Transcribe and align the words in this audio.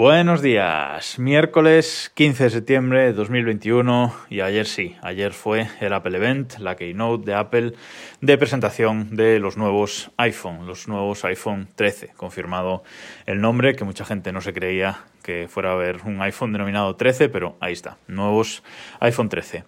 Buenos 0.00 0.40
días, 0.40 1.18
miércoles 1.18 2.10
15 2.14 2.44
de 2.44 2.48
septiembre 2.48 3.02
de 3.02 3.12
2021 3.12 4.14
y 4.30 4.40
ayer 4.40 4.64
sí, 4.64 4.96
ayer 5.02 5.34
fue 5.34 5.68
el 5.78 5.92
Apple 5.92 6.16
Event, 6.16 6.56
la 6.56 6.74
keynote 6.74 7.26
de 7.26 7.34
Apple 7.34 7.74
de 8.22 8.38
presentación 8.38 9.14
de 9.14 9.38
los 9.40 9.58
nuevos 9.58 10.10
iPhone, 10.16 10.66
los 10.66 10.88
nuevos 10.88 11.22
iPhone 11.26 11.68
13, 11.74 12.14
confirmado 12.16 12.82
el 13.26 13.42
nombre 13.42 13.74
que 13.74 13.84
mucha 13.84 14.06
gente 14.06 14.32
no 14.32 14.40
se 14.40 14.54
creía 14.54 15.04
que 15.22 15.48
fuera 15.50 15.72
a 15.72 15.74
haber 15.74 15.98
un 16.06 16.22
iPhone 16.22 16.54
denominado 16.54 16.96
13, 16.96 17.28
pero 17.28 17.58
ahí 17.60 17.74
está, 17.74 17.98
nuevos 18.08 18.62
iPhone 19.00 19.28
13. 19.28 19.64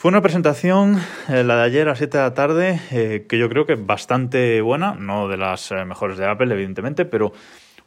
Fue 0.00 0.10
una 0.10 0.22
presentación, 0.22 0.98
eh, 1.28 1.44
la 1.44 1.56
de 1.56 1.62
ayer 1.62 1.88
a 1.90 1.94
7 1.94 2.16
de 2.16 2.24
la 2.24 2.32
tarde, 2.32 2.80
eh, 2.90 3.26
que 3.28 3.36
yo 3.36 3.50
creo 3.50 3.66
que 3.66 3.74
bastante 3.74 4.62
buena, 4.62 4.94
no 4.94 5.28
de 5.28 5.36
las 5.36 5.72
eh, 5.72 5.84
mejores 5.84 6.16
de 6.16 6.26
Apple, 6.26 6.50
evidentemente, 6.54 7.04
pero 7.04 7.34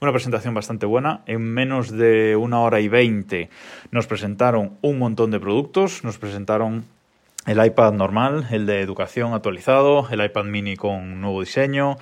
una 0.04 0.12
presentación 0.12 0.54
bastante 0.54 0.86
buena. 0.86 1.22
En 1.28 1.42
menos 1.42 1.90
de 1.90 2.36
una 2.36 2.60
hora 2.60 2.82
y 2.82 2.90
veinte 2.90 3.50
nos 3.92 4.06
presentaron 4.06 4.78
un 4.82 5.00
montón 5.00 5.32
de 5.32 5.40
productos. 5.40 6.04
Nos 6.04 6.18
presentaron 6.18 6.84
el 7.46 7.66
iPad 7.66 7.94
normal, 7.94 8.48
el 8.52 8.66
de 8.66 8.82
educación 8.82 9.34
actualizado, 9.34 10.08
el 10.10 10.24
iPad 10.24 10.46
mini 10.46 10.76
con 10.76 11.22
nuevo 11.22 11.42
diseño, 11.42 11.98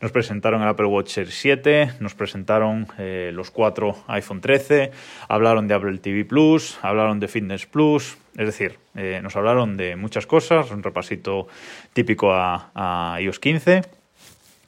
nos 0.00 0.12
presentaron 0.12 0.62
el 0.62 0.68
Apple 0.68 0.86
Watch 0.86 1.18
7, 1.26 1.94
nos 2.00 2.14
presentaron 2.14 2.86
eh, 2.98 3.30
los 3.32 3.50
cuatro 3.50 3.96
iPhone 4.06 4.40
13, 4.40 4.92
hablaron 5.28 5.66
de 5.66 5.74
Apple 5.74 5.98
TV 5.98 6.24
Plus, 6.24 6.78
hablaron 6.82 7.18
de 7.18 7.26
Fitness 7.26 7.66
Plus, 7.66 8.18
es 8.36 8.46
decir, 8.46 8.78
eh, 8.94 9.20
nos 9.22 9.34
hablaron 9.34 9.76
de 9.76 9.96
muchas 9.96 10.26
cosas, 10.26 10.70
un 10.70 10.82
repasito 10.82 11.48
típico 11.92 12.32
a, 12.32 12.70
a 12.74 13.20
iOS 13.20 13.40
15. 13.40 14.03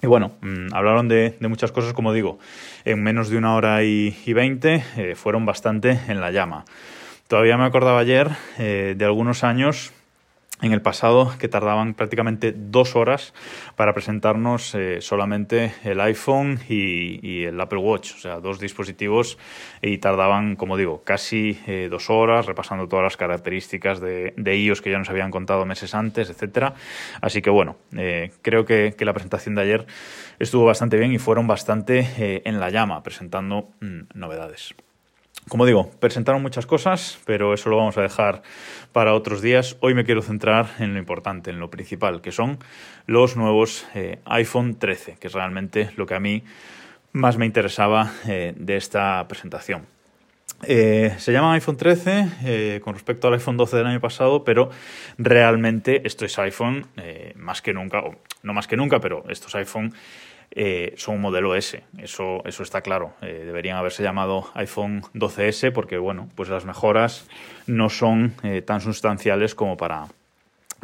Y 0.02 0.06
bueno, 0.06 0.32
mm, 0.41 0.74
hablaron 0.74 1.09
de, 1.09 1.36
muchas 1.41 1.72
cosas, 1.72 1.92
como 1.92 2.12
digo, 2.12 2.39
en 2.84 3.02
menos 3.02 3.30
de 3.30 3.39
una 3.39 3.55
hora 3.55 3.83
y 3.83 4.33
veinte 4.33 4.84
eh, 4.97 5.14
fueron 5.14 5.47
bastante 5.47 5.98
en 6.08 6.20
la 6.20 6.30
llama. 6.30 6.64
Todavía 7.28 7.56
me 7.56 7.64
acordaba 7.64 7.98
ayer 7.98 8.30
eh, 8.56 8.94
de 8.97 9.05
algunos 9.05 9.42
años 9.42 9.92
en 10.62 10.73
el 10.73 10.81
pasado 10.81 11.33
que 11.39 11.49
tardaban 11.49 11.95
prácticamente 11.95 12.55
dos 12.57 12.97
horas 12.97 13.35
para 13.77 13.93
presentarnos 13.93 14.75
eh, 14.75 15.01
solamente 15.01 15.75
el 15.85 16.01
iPhone 16.01 16.59
y, 16.69 17.45
el 17.45 17.61
Apple 17.61 17.79
Watch, 17.79 18.15
o 18.15 18.19
sea, 18.19 18.41
dos 18.41 18.59
dispositivos 18.59 19.39
y 19.83 19.99
tardaban, 19.99 20.57
como 20.57 20.77
digo, 20.77 21.03
casi 21.05 21.59
eh, 21.67 21.89
dos 21.91 22.09
horas 22.09 22.47
repasando 22.47 22.89
todas 22.89 23.03
las 23.03 23.17
características 23.17 24.01
de, 24.01 24.33
de, 24.37 24.57
iOS 24.57 24.81
que 24.81 24.91
ya 24.91 24.99
nos 24.99 25.11
habían 25.11 25.31
contado 25.31 25.67
meses 25.67 25.95
antes, 25.95 26.31
etcétera. 26.31 26.75
Así 27.21 27.43
que 27.43 27.51
bueno, 27.51 27.77
eh, 27.97 28.31
creo 28.43 28.65
que, 28.65 28.95
la 29.07 29.12
presentación 29.12 29.55
de 29.55 29.62
ayer 29.62 29.87
estuvo 30.41 30.65
bastante 30.65 30.97
bien 30.97 31.12
y 31.12 31.19
fueron 31.19 31.47
bastante 31.47 32.43
en 32.45 32.59
la 32.59 32.71
llama 32.71 33.05
presentando 33.05 33.69
mm, 33.81 34.19
novedades. 34.19 34.75
Como 35.48 35.64
digo, 35.64 35.89
presentaron 36.00 36.42
muchas 36.42 36.66
cosas, 36.66 37.20
pero 37.25 37.55
eso 37.55 37.70
lo 37.70 37.77
vamos 37.77 37.97
a 37.97 38.02
dejar 38.02 38.42
para 38.91 39.14
otros 39.14 39.42
días. 39.42 39.77
Hoy 39.78 39.94
me 39.94 40.05
quiero 40.05 40.20
centrar 40.20 40.66
en 40.80 40.92
lo 40.92 40.98
importante, 40.98 41.50
en 41.50 41.61
lo 41.61 41.70
principal, 41.70 42.20
que 42.20 42.33
son 42.33 42.58
los 43.06 43.36
nuevos 43.36 43.86
eh, 43.94 44.19
iPhone 44.25 44.77
13, 44.77 45.19
que 45.20 45.28
es 45.28 45.33
realmente 45.33 45.91
lo 45.97 46.05
que 46.05 46.16
a 46.16 46.20
mí 46.20 46.42
más 47.12 47.36
me 47.36 47.47
interesaba 47.47 48.12
eh, 48.27 48.55
de 48.56 48.77
esta 48.77 49.25
presentación. 49.28 49.86
Eh, 50.64 51.14
se 51.19 51.30
llama 51.30 51.55
iPhone 51.55 51.77
13 51.77 52.81
con 52.83 52.94
respecto 52.94 53.28
al 53.28 53.34
iPhone 53.34 53.56
12 53.56 53.77
del 53.77 53.86
año 53.86 54.00
pasado, 54.00 54.42
pero 54.42 54.70
realmente 55.16 56.05
esto 56.05 56.25
es 56.25 56.36
iPhone 56.41 56.86
más 57.36 57.62
que 57.62 57.72
nunca, 57.72 58.00
o 58.00 58.16
no 58.42 58.53
más 58.53 58.66
que 58.66 58.77
nunca, 58.77 58.98
pero 58.98 59.22
estos 59.28 59.55
iPhone 59.55 59.94
eh, 60.50 60.94
son 60.97 61.16
un 61.16 61.20
modelo 61.20 61.55
S, 61.55 61.83
eso, 61.98 62.42
eso 62.44 62.62
está 62.62 62.80
claro. 62.80 63.14
Eh, 63.22 63.42
deberían 63.44 63.77
haberse 63.77 64.02
llamado 64.02 64.50
iPhone 64.55 65.03
12S 65.14 65.72
porque, 65.72 65.98
bueno, 65.98 66.28
pues 66.34 66.48
las 66.48 66.65
mejoras 66.65 67.28
no 67.66 67.91
son 67.91 68.34
eh, 68.43 68.62
tan 68.62 68.81
sustanciales 68.81 69.54
como 69.54 69.76
para, 69.76 70.06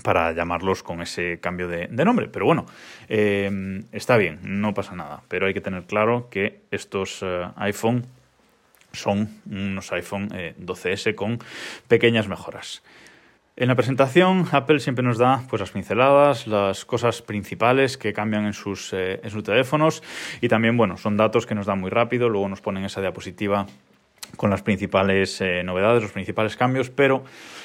para 0.03 0.33
llamarlos 0.33 0.83
con 0.83 1.01
ese 1.01 1.39
cambio 1.41 1.69
de, 1.69 1.89
nombre. 1.89 2.29
Pero 2.29 2.45
bueno, 2.45 2.67
está 3.09 4.17
bien, 4.17 4.41
no 4.43 4.75
pasa 4.75 4.95
nada. 4.95 5.23
Pero 5.29 5.47
hay 5.47 5.55
que 5.55 5.61
tener 5.61 5.85
claro 5.85 6.29
que 6.31 6.61
estos 6.71 7.25
iPhone 7.57 8.05
son 8.93 9.41
unos 9.51 9.91
iPhone 9.93 10.29
12S 10.29 11.15
con 11.15 11.39
pequeñas 11.89 12.29
mejoras. 12.29 12.83
En 13.55 13.69
la 13.69 13.75
presentación, 13.75 14.47
Apple 14.51 14.81
siempre 14.81 15.05
nos 15.05 15.19
da 15.19 15.45
pues, 15.51 15.61
las 15.61 15.71
pinceladas, 15.71 16.47
las 16.47 16.87
cosas 16.87 17.21
principales 17.21 17.99
que 17.99 18.15
cambian 18.15 18.47
en 18.47 18.55
sus, 18.55 18.95
eh, 18.95 19.21
en 19.23 19.29
sus 19.29 19.45
teléfonos 19.45 20.03
y 20.41 20.49
también, 20.49 20.79
bueno, 20.79 20.97
son 20.97 21.19
datos 21.19 21.45
que 21.45 21.55
nos 21.55 21.67
dan 21.67 21.79
muy 21.79 21.91
rápido, 21.91 22.31
luego 22.31 22.49
nos 22.49 22.63
ponen 22.63 22.87
esa 22.87 23.03
diapositiva 23.03 23.67
con 24.39 24.49
las 24.49 24.63
principales 24.63 25.39
eh, 25.43 25.63
novedades, 25.65 26.03
los 26.03 26.13
principales 26.13 26.57
cambios, 26.57 26.89
pero 26.89 27.25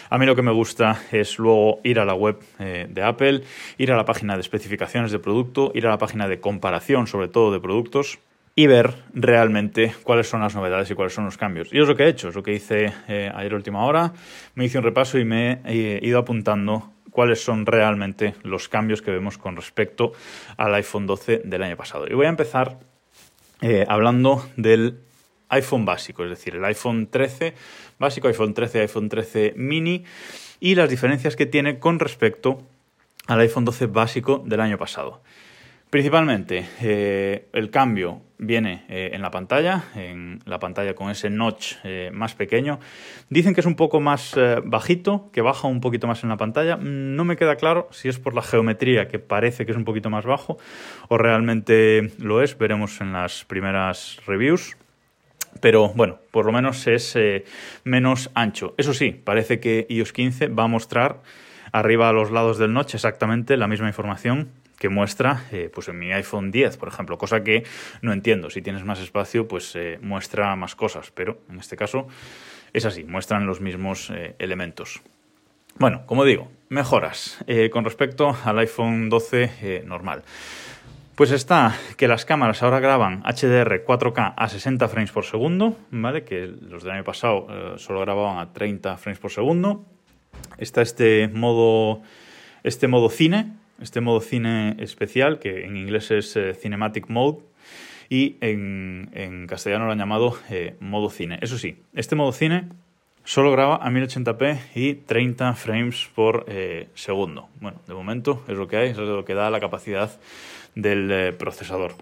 a 0.09 0.17
mí 0.17 0.25
lo 0.25 0.35
que 0.35 0.41
me 0.41 0.51
gusta 0.51 0.99
es 1.13 1.39
luego 1.39 1.79
ir 1.85 2.01
a 2.01 2.05
la 2.05 2.15
web 2.15 2.37
eh, 2.59 2.87
de 2.89 3.03
Apple, 3.03 3.43
ir 3.77 3.93
a 3.93 3.95
la 3.95 4.03
página 4.03 4.35
de 4.35 4.41
especificaciones 4.41 5.13
de 5.13 5.19
producto, 5.19 5.71
ir 5.73 5.87
a 5.87 5.91
la 5.91 5.97
página 5.97 6.27
de 6.27 6.41
comparación 6.41 7.07
sobre 7.07 7.29
todo 7.29 7.53
de 7.53 7.61
productos 7.61 8.19
y 8.57 8.65
ver 8.65 8.95
realmente 9.13 9.93
cuáles 10.01 10.27
son 10.27 10.41
las 10.41 10.55
novedades 10.55 10.89
y 10.89 10.95
cuáles 10.95 11.13
son 11.13 11.25
los 11.25 11.37
cambios. 11.37 11.71
Y 11.71 11.79
es 11.79 11.87
lo 11.87 11.95
que 11.95 12.05
he 12.05 12.07
hecho, 12.07 12.29
es 12.29 12.35
lo 12.35 12.41
que 12.41 12.53
hice 12.53 12.91
eh, 13.07 13.31
ayer 13.33 13.53
última 13.53 13.85
hora, 13.85 14.13
me 14.55 14.65
hice 14.65 14.79
un 14.79 14.83
repaso 14.83 15.19
y 15.19 15.25
me 15.25 15.61
he 15.63 15.99
ido 16.01 16.17
apuntando 16.17 16.91
cuáles 17.11 17.39
son 17.39 17.67
realmente 17.67 18.33
los 18.41 18.67
cambios 18.67 19.03
que 19.03 19.11
vemos 19.11 19.37
con 19.37 19.55
respecto 19.55 20.13
al 20.57 20.73
iPhone 20.73 21.05
12 21.05 21.43
del 21.45 21.61
año 21.61 21.77
pasado. 21.77 22.07
Y 22.09 22.15
voy 22.15 22.25
a 22.25 22.29
empezar 22.29 22.79
eh, 23.61 23.85
hablando 23.87 24.49
del 24.55 25.01
iPhone 25.49 25.85
básico, 25.85 26.23
es 26.23 26.31
decir, 26.31 26.55
el 26.55 26.65
iPhone 26.65 27.09
13 27.11 27.53
básico, 27.99 28.27
iPhone 28.27 28.55
13, 28.55 28.81
iPhone 28.81 29.07
13 29.07 29.53
mini 29.55 30.03
y 30.59 30.73
las 30.73 30.89
diferencias 30.89 31.35
que 31.35 31.45
tiene 31.45 31.77
con 31.77 31.99
respecto 31.99 32.63
al 33.27 33.39
iPhone 33.39 33.65
12 33.65 33.85
básico 33.85 34.41
del 34.47 34.61
año 34.61 34.79
pasado. 34.79 35.21
Principalmente, 35.89 36.65
eh, 36.81 37.47
el 37.53 37.69
cambio 37.69 38.21
viene 38.37 38.83
eh, 38.89 39.11
en 39.13 39.21
la 39.21 39.31
pantalla, 39.31 39.85
en 39.95 40.41
la 40.43 40.59
pantalla 40.59 40.93
con 40.95 41.09
ese 41.09 41.29
notch 41.29 41.75
eh, 41.85 42.11
más 42.13 42.35
pequeño. 42.35 42.81
Dicen 43.29 43.53
que 43.53 43.61
es 43.61 43.65
un 43.65 43.75
poco 43.75 44.01
más 44.01 44.35
bajito, 44.65 45.29
que 45.31 45.39
baja 45.39 45.69
un 45.69 45.79
poquito 45.79 46.05
más 46.05 46.23
en 46.23 46.29
la 46.29 46.35
pantalla. 46.35 46.75
No 46.75 47.23
me 47.23 47.37
queda 47.37 47.55
claro 47.55 47.87
si 47.91 48.09
es 48.09 48.19
por 48.19 48.33
la 48.33 48.41
geometría, 48.41 49.07
que 49.07 49.17
parece 49.17 49.65
que 49.65 49.71
es 49.71 49.77
un 49.77 49.85
poquito 49.85 50.09
más 50.09 50.25
bajo, 50.25 50.57
o 51.07 51.17
realmente 51.17 52.11
lo 52.19 52.41
es. 52.43 52.57
Veremos 52.57 52.99
en 52.99 53.13
las 53.13 53.45
primeras 53.45 54.19
reviews. 54.27 54.75
Pero 55.61 55.93
bueno, 55.95 56.19
por 56.31 56.45
lo 56.45 56.51
menos 56.51 56.85
es 56.85 57.17
menos 57.85 58.29
ancho. 58.35 58.75
Eso 58.77 58.93
sí, 58.93 59.11
parece 59.11 59.61
que 59.61 59.87
iOS 59.89 60.11
15 60.11 60.49
va 60.49 60.65
a 60.65 60.67
mostrar 60.67 61.21
arriba 61.71 62.09
a 62.09 62.13
los 62.13 62.29
lados 62.29 62.57
del 62.57 62.73
notch 62.73 62.93
exactamente 62.93 63.55
la 63.57 63.67
misma 63.67 63.87
información 63.87 64.49
que 64.77 64.89
muestra 64.89 65.45
eh, 65.51 65.69
pues 65.73 65.87
en 65.89 65.99
mi 65.99 66.11
iPhone 66.11 66.51
10, 66.51 66.77
por 66.77 66.89
ejemplo, 66.89 67.17
cosa 67.17 67.43
que 67.43 67.63
no 68.01 68.13
entiendo. 68.13 68.49
Si 68.49 68.61
tienes 68.61 68.83
más 68.83 68.99
espacio, 68.99 69.47
pues 69.47 69.75
eh, 69.75 69.99
muestra 70.01 70.55
más 70.55 70.75
cosas, 70.75 71.11
pero 71.11 71.39
en 71.49 71.59
este 71.59 71.75
caso 71.75 72.07
es 72.73 72.85
así, 72.85 73.03
muestran 73.03 73.45
los 73.45 73.59
mismos 73.61 74.11
eh, 74.11 74.35
elementos. 74.39 75.01
Bueno, 75.79 76.05
como 76.05 76.25
digo, 76.25 76.49
mejoras 76.69 77.43
con 77.71 77.85
respecto 77.85 78.35
al 78.43 78.57
iPhone 78.57 79.09
12 79.09 79.83
normal. 79.85 80.23
Pues 81.13 81.29
está 81.29 81.75
que 81.97 82.07
las 82.07 82.25
cámaras 82.25 82.63
ahora 82.63 82.79
graban 82.79 83.21
HDR 83.21 83.85
4K 83.85 84.33
a 84.35 84.49
60 84.49 84.87
frames 84.87 85.11
por 85.11 85.25
segundo, 85.25 85.77
¿vale? 85.91 86.23
Que 86.23 86.47
los 86.47 86.83
del 86.83 86.93
año 86.93 87.03
pasado 87.03 87.77
solo 87.77 87.99
grababan 88.01 88.39
a 88.39 88.53
30 88.53 88.97
frames 88.97 89.19
por 89.19 89.29
segundo. 89.29 89.85
Está 90.57 90.81
este 90.81 91.27
modo, 91.27 92.01
este 92.63 92.87
modo 92.87 93.09
cine, 93.09 93.53
este 93.81 94.01
modo 94.01 94.21
cine 94.21 94.75
especial, 94.79 95.39
que 95.39 95.65
en 95.65 95.77
inglés 95.77 96.11
es 96.11 96.35
eh, 96.35 96.53
Cinematic 96.53 97.09
Mode, 97.09 97.39
y 98.09 98.37
en, 98.39 99.45
castellano 99.49 99.85
lo 99.85 99.91
han 99.91 99.97
llamado 99.97 100.37
eh, 100.49 100.75
modo 100.79 101.09
cine. 101.09 101.39
Eso 101.41 101.57
sí, 101.57 101.77
este 101.93 102.15
modo 102.15 102.31
cine 102.31 102.69
solo 103.25 103.51
graba 103.51 103.75
a 103.75 103.89
1080p 103.89 104.59
y 104.75 104.93
30 104.93 105.53
frames 105.55 106.09
por 106.15 106.45
eh, 106.47 106.87
segundo. 106.95 107.49
Bueno, 107.59 107.81
de 107.85 107.93
momento 107.93 108.43
es 108.47 108.55
lo 108.55 108.67
que 108.67 108.77
hay, 108.77 108.89
es 108.91 108.97
lo 108.97 109.25
que 109.25 109.33
da 109.33 109.49
la 109.49 109.59
capacidad 109.59 110.09
del 110.75 111.33
procesador. 111.35 111.95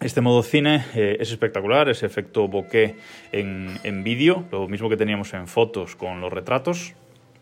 Este 0.00 0.20
modo 0.20 0.42
cine 0.42 0.84
es 0.94 1.30
espectacular, 1.30 1.88
ese 1.90 2.06
efecto 2.06 2.48
bokeh 2.48 2.96
en, 3.32 3.78
en 3.84 4.02
vídeo, 4.02 4.44
lo 4.50 4.66
mismo 4.66 4.88
que 4.88 4.96
teníamos 4.96 5.32
en 5.34 5.46
fotos 5.46 5.94
con 5.94 6.22
los 6.22 6.32
retratos, 6.32 6.94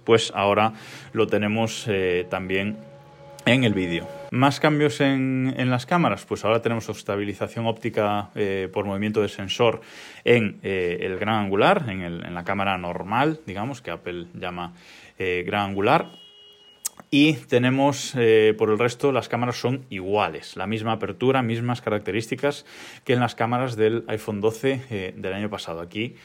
pues 0.04 0.32
ahora 0.34 0.72
lo 1.12 1.28
tenemos 1.28 1.88
también 2.28 2.76
en 3.52 3.64
el 3.64 3.72
vídeo. 3.72 4.06
¿Más 4.30 4.60
cambios 4.60 5.00
en, 5.00 5.54
las 5.70 5.86
cámaras? 5.86 6.26
Pues 6.26 6.44
ahora 6.44 6.60
tenemos 6.60 6.88
estabilización 6.88 7.66
óptica 7.66 8.30
eh, 8.34 8.68
por 8.70 8.84
movimiento 8.84 9.22
de 9.22 9.28
sensor 9.28 9.80
en 10.24 10.58
eh, 10.62 10.98
el 11.00 11.18
gran 11.18 11.44
angular, 11.44 11.86
en, 11.88 12.34
la 12.34 12.44
cámara 12.44 12.76
normal, 12.76 13.40
digamos, 13.46 13.80
que 13.80 13.90
Apple 13.90 14.26
llama 14.34 14.74
eh, 15.18 15.44
gran 15.46 15.70
angular. 15.70 16.10
Y 17.10 17.34
tenemos, 17.34 18.12
por 18.58 18.68
el 18.68 18.78
resto, 18.78 19.12
las 19.12 19.30
cámaras 19.30 19.56
son 19.56 19.86
iguales, 19.88 20.58
la 20.58 20.66
misma 20.66 20.92
apertura, 20.92 21.40
mismas 21.40 21.80
características 21.80 22.66
que 23.04 23.14
en 23.14 23.20
las 23.20 23.34
cámaras 23.34 23.76
del 23.76 24.04
iPhone 24.08 24.42
12 24.42 24.82
eh, 24.90 25.14
del 25.16 25.32
año 25.32 25.48
pasado. 25.48 25.80
Aquí 25.80 26.16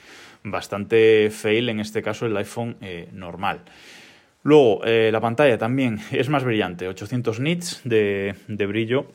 bastante 0.43 1.29
fail, 1.31 1.69
en 1.69 1.79
este 1.79 2.01
caso 2.01 2.25
el 2.25 2.35
iPhone 2.35 2.75
normal. 3.13 3.61
Luego, 4.43 4.81
la 4.83 5.21
pantalla 5.21 5.57
también 5.57 5.99
es 6.11 6.29
más 6.29 6.43
brillante, 6.43 6.87
800 6.87 7.39
nits 7.39 7.81
de, 7.83 8.35
de 8.47 8.65
brillo 8.65 9.07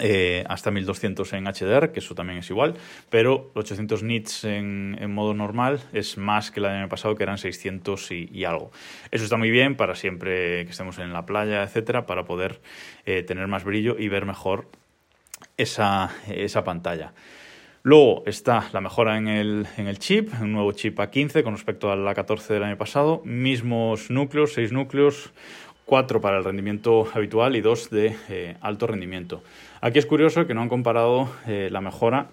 eh, 0.00 0.44
hasta 0.48 0.70
1200 0.70 1.32
en 1.32 1.44
HDR, 1.46 1.90
que 1.90 1.98
eso 1.98 2.14
también 2.14 2.38
es 2.38 2.50
igual, 2.50 2.74
pero 3.10 3.50
800 3.54 4.04
nits 4.04 4.44
en, 4.44 5.12
modo 5.12 5.34
normal 5.34 5.80
es 5.92 6.16
más 6.16 6.52
que 6.52 6.60
el 6.60 6.66
año 6.66 6.88
pasado, 6.88 7.16
que 7.16 7.24
eran 7.24 7.36
600 7.36 8.12
y, 8.12 8.44
algo. 8.44 8.70
Eso 9.10 9.24
está 9.24 9.36
muy 9.36 9.50
bien 9.50 9.74
para 9.74 9.96
siempre 9.96 10.64
que 10.64 10.70
estemos 10.70 10.98
en 10.98 11.12
la 11.12 11.26
playa, 11.26 11.64
etcétera, 11.64 12.06
para 12.06 12.24
poder 12.24 12.60
eh, 13.06 13.24
tener 13.24 13.48
más 13.48 13.64
brillo 13.64 13.96
y 13.98 14.08
ver 14.08 14.24
mejor 14.24 14.66
esa, 15.56 16.12
esa 16.28 16.62
pantalla. 16.62 17.12
Luego 17.88 18.22
está 18.26 18.68
la 18.74 18.82
mejora 18.82 19.16
en 19.16 19.28
el, 19.28 19.66
en 19.78 19.86
el, 19.86 19.98
chip, 19.98 20.30
un 20.42 20.52
nuevo 20.52 20.72
chip 20.72 20.98
A15 20.98 21.42
con 21.42 21.54
respecto 21.54 21.90
a 21.90 21.96
la 21.96 22.14
14 22.14 22.52
del 22.52 22.62
año 22.64 22.76
pasado, 22.76 23.22
mismos 23.24 24.10
núcleos, 24.10 24.52
6 24.52 24.72
núcleos, 24.72 25.30
4 25.86 26.20
para 26.20 26.36
el 26.36 26.44
rendimiento 26.44 27.08
habitual 27.14 27.56
y 27.56 27.62
2 27.62 27.88
de 27.88 28.14
eh, 28.28 28.56
alto 28.60 28.88
rendimiento. 28.88 29.42
Aquí 29.80 29.98
es 29.98 30.04
curioso 30.04 30.46
que 30.46 30.52
no 30.52 30.60
han 30.60 30.68
comparado 30.68 31.30
eh, 31.46 31.70
la 31.72 31.80
mejora 31.80 32.26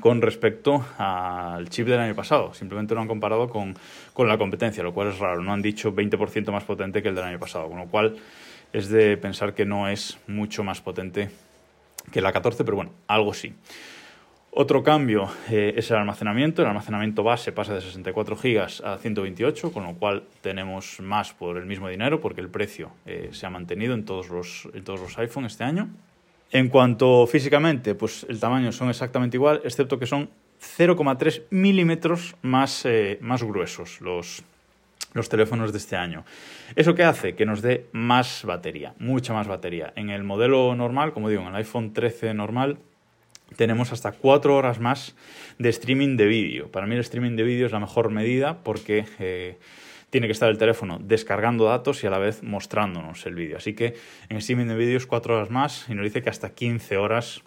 con 0.00 0.22
respecto 0.22 0.82
al 0.96 1.68
chip 1.68 1.86
del 1.86 2.00
año 2.00 2.14
pasado. 2.14 2.54
Simplemente 2.54 2.94
lo 2.94 3.02
han 3.02 3.06
comparado 3.06 3.50
con, 3.50 3.76
la 4.16 4.38
competencia, 4.38 4.82
lo 4.82 4.94
cual 4.94 5.08
es 5.08 5.18
raro. 5.18 5.42
No 5.42 5.52
han 5.52 5.60
dicho 5.60 5.94
20% 5.94 6.50
más 6.52 6.64
potente 6.64 7.02
que 7.02 7.10
el 7.10 7.14
del 7.14 7.24
año 7.24 7.38
pasado, 7.38 7.68
con 7.68 7.76
lo 7.76 7.86
cual 7.88 8.16
es 8.72 8.88
de 8.88 9.18
pensar 9.18 9.52
que 9.52 9.66
no 9.66 9.90
es 9.90 10.16
mucho 10.26 10.64
más 10.64 10.80
potente 10.80 11.28
que 12.10 12.22
la 12.22 12.32
14, 12.32 12.64
pero 12.64 12.76
bueno, 12.76 12.92
algo 13.08 13.34
sí. 13.34 13.52
Otro 14.52 14.82
cambio 14.82 15.30
eh, 15.48 15.74
es 15.76 15.90
el 15.92 15.98
almacenamiento. 15.98 16.62
El 16.62 16.68
almacenamiento 16.68 17.22
base 17.22 17.52
pasa 17.52 17.74
de 17.74 17.80
64 17.80 18.34
GB 18.36 18.84
a 18.84 18.98
128, 18.98 19.72
con 19.72 19.84
lo 19.84 19.94
cual 19.94 20.24
tenemos 20.40 20.98
más 21.00 21.32
por 21.32 21.56
el 21.56 21.66
mismo 21.66 21.88
dinero, 21.88 22.20
porque 22.20 22.40
el 22.40 22.48
precio 22.48 22.90
eh, 23.06 23.28
se 23.32 23.46
ha 23.46 23.50
mantenido 23.50 23.94
en 23.94 24.04
todos 24.04 24.28
los, 24.28 24.68
en 24.74 24.82
todos 24.82 25.00
los 25.00 25.16
iPhone 25.18 25.44
este 25.44 25.62
año. 25.62 25.88
En 26.50 26.68
cuanto 26.68 27.28
físicamente, 27.28 27.94
pues 27.94 28.26
el 28.28 28.40
tamaño 28.40 28.72
son 28.72 28.88
exactamente 28.88 29.36
igual, 29.36 29.60
excepto 29.62 30.00
que 30.00 30.06
son 30.06 30.28
0,3 30.60 31.44
milímetros 31.50 32.34
más, 32.42 32.84
eh, 32.86 33.18
más 33.20 33.44
gruesos 33.44 34.00
los, 34.00 34.42
los 35.14 35.28
teléfonos 35.28 35.70
de 35.70 35.78
este 35.78 35.94
año. 35.94 36.24
¿Eso 36.74 36.96
qué 36.96 37.04
hace? 37.04 37.36
Que 37.36 37.46
nos 37.46 37.62
dé 37.62 37.86
más 37.92 38.44
batería, 38.44 38.94
mucha 38.98 39.32
más 39.32 39.46
batería. 39.46 39.92
En 39.94 40.10
el 40.10 40.24
modelo 40.24 40.74
normal, 40.74 41.12
como 41.12 41.28
digo, 41.28 41.42
en 41.42 41.48
el 41.48 41.54
iPhone 41.54 41.92
13 41.92 42.34
normal, 42.34 42.78
tenemos 43.56 43.92
hasta 43.92 44.12
4 44.12 44.54
horas 44.54 44.80
más 44.80 45.14
de 45.58 45.68
streaming 45.68 46.16
de 46.16 46.26
vídeo. 46.26 46.70
Para 46.70 46.86
mí 46.86 46.94
el 46.94 47.00
streaming 47.00 47.36
de 47.36 47.42
vídeo 47.42 47.66
es 47.66 47.72
la 47.72 47.80
mejor 47.80 48.10
medida 48.10 48.62
porque 48.62 49.04
eh, 49.18 49.58
tiene 50.10 50.26
que 50.26 50.32
estar 50.32 50.50
el 50.50 50.58
teléfono 50.58 50.98
descargando 51.00 51.64
datos 51.64 52.02
y 52.02 52.06
a 52.06 52.10
la 52.10 52.18
vez 52.18 52.42
mostrándonos 52.42 53.24
el 53.26 53.34
vídeo. 53.34 53.56
Así 53.56 53.74
que 53.74 53.94
en 54.28 54.36
streaming 54.36 54.66
de 54.66 54.76
vídeo 54.76 54.96
es 54.96 55.06
4 55.06 55.36
horas 55.36 55.50
más 55.50 55.86
y 55.88 55.94
nos 55.94 56.04
dice 56.04 56.22
que 56.22 56.30
hasta 56.30 56.50
15 56.50 56.96
horas 56.96 57.42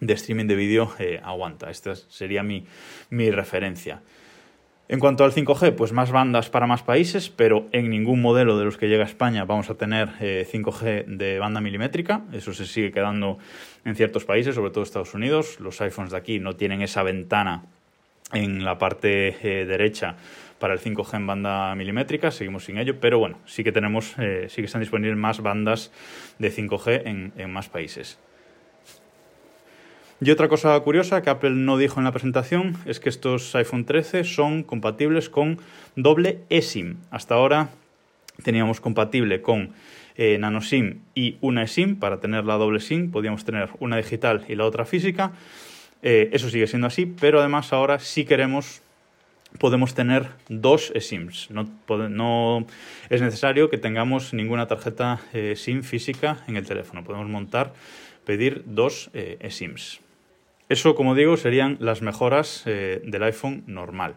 de 0.00 0.12
streaming 0.12 0.46
de 0.46 0.54
vídeo 0.54 0.92
eh, 0.98 1.20
aguanta. 1.22 1.70
Esta 1.70 1.96
sería 1.96 2.42
mi, 2.42 2.66
mi 3.10 3.30
referencia. 3.30 4.00
En 4.90 5.00
cuanto 5.00 5.22
al 5.24 5.32
5G, 5.32 5.74
pues 5.74 5.92
más 5.92 6.10
bandas 6.10 6.48
para 6.48 6.66
más 6.66 6.82
países, 6.82 7.28
pero 7.28 7.66
en 7.72 7.90
ningún 7.90 8.22
modelo 8.22 8.58
de 8.58 8.64
los 8.64 8.78
que 8.78 8.88
llega 8.88 9.04
a 9.04 9.06
España 9.06 9.44
vamos 9.44 9.68
a 9.68 9.74
tener 9.74 10.08
5G 10.18 10.82
eh, 10.86 11.04
de 11.06 11.38
banda 11.38 11.60
milimétrica. 11.60 12.22
Eso 12.32 12.54
se 12.54 12.64
sigue 12.64 12.90
quedando 12.90 13.36
en 13.84 13.94
ciertos 13.96 14.24
países, 14.24 14.54
sobre 14.54 14.70
todo 14.70 14.82
Estados 14.82 15.12
Unidos. 15.12 15.60
Los 15.60 15.78
iPhones 15.82 16.12
de 16.12 16.16
aquí 16.16 16.40
no 16.40 16.56
tienen 16.56 16.80
esa 16.80 17.02
ventana 17.02 17.64
en 18.32 18.64
la 18.64 18.78
parte 18.78 19.36
eh, 19.42 19.66
derecha 19.66 20.16
para 20.58 20.72
el 20.72 20.80
5G 20.80 21.16
en 21.16 21.26
banda 21.26 21.74
milimétrica, 21.74 22.30
seguimos 22.30 22.64
sin 22.64 22.78
ello, 22.78 22.98
pero 22.98 23.18
bueno, 23.18 23.38
sí 23.44 23.62
que 23.62 23.72
tenemos, 23.72 24.14
eh, 24.18 24.46
sí 24.48 24.62
que 24.62 24.66
están 24.66 24.80
disponibles 24.80 25.18
más 25.18 25.40
bandas 25.40 25.92
de 26.38 26.50
5G 26.50 27.02
en, 27.04 27.32
en 27.36 27.52
más 27.52 27.68
países. 27.68 28.18
Y 30.20 30.32
otra 30.32 30.48
cosa 30.48 30.78
curiosa 30.80 31.22
que 31.22 31.30
Apple 31.30 31.50
no 31.50 31.78
dijo 31.78 32.00
en 32.00 32.04
la 32.04 32.10
presentación 32.10 32.76
es 32.86 32.98
que 32.98 33.08
estos 33.08 33.54
iPhone 33.54 33.84
13 33.84 34.24
son 34.24 34.64
compatibles 34.64 35.28
con 35.28 35.60
doble 35.94 36.40
eSIM. 36.50 36.96
Hasta 37.12 37.36
ahora 37.36 37.70
teníamos 38.42 38.80
compatible 38.80 39.42
con 39.42 39.70
eh, 40.16 40.36
nano 40.38 40.60
SIM 40.60 41.02
y 41.14 41.36
una 41.40 41.62
eSIM. 41.62 42.00
Para 42.00 42.18
tener 42.18 42.44
la 42.44 42.54
doble 42.54 42.80
SIM 42.80 43.12
podíamos 43.12 43.44
tener 43.44 43.68
una 43.78 43.96
digital 43.96 44.44
y 44.48 44.56
la 44.56 44.64
otra 44.64 44.84
física. 44.84 45.30
Eh, 46.02 46.30
eso 46.32 46.50
sigue 46.50 46.66
siendo 46.66 46.88
así, 46.88 47.06
pero 47.06 47.38
además 47.38 47.72
ahora 47.72 48.00
si 48.00 48.24
queremos 48.24 48.82
podemos 49.60 49.94
tener 49.94 50.26
dos 50.48 50.90
eSIMs. 50.96 51.48
No, 51.50 52.66
es 53.08 53.22
necesario 53.22 53.70
que 53.70 53.78
tengamos 53.78 54.34
ninguna 54.34 54.66
tarjeta 54.66 55.20
eh, 55.32 55.54
SIM 55.54 55.84
física 55.84 56.38
en 56.48 56.56
el 56.56 56.66
teléfono. 56.66 57.04
Podemos 57.04 57.28
montar, 57.28 57.72
pedir 58.24 58.64
dos 58.66 59.10
eSIMs. 59.14 60.00
Eso, 60.68 60.94
como 60.94 61.14
digo, 61.14 61.36
serían 61.36 61.78
las 61.80 62.02
mejoras 62.02 62.62
eh, 62.66 63.00
del 63.04 63.22
iPhone 63.22 63.64
normal. 63.66 64.16